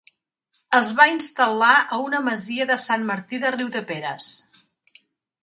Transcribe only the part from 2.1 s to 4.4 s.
masia de Sant Martí de Riudeperes.